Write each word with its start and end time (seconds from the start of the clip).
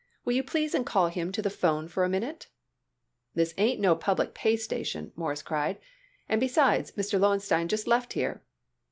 Will 0.25 0.33
you 0.33 0.41
please 0.43 0.73
and 0.73 0.83
call 0.83 1.09
him 1.09 1.31
to 1.31 1.43
the 1.43 1.49
'phone 1.51 1.87
for 1.87 2.03
a 2.03 2.09
minute?" 2.09 2.47
"This 3.35 3.53
ain't 3.59 3.79
no 3.79 3.95
public 3.95 4.33
pay 4.33 4.57
station," 4.57 5.11
Morris 5.15 5.43
cried. 5.43 5.77
"And 6.27 6.41
besides, 6.41 6.93
Mr. 6.93 7.19
Lowenstein 7.19 7.67
just 7.67 7.85
left 7.85 8.13
here." 8.13 8.41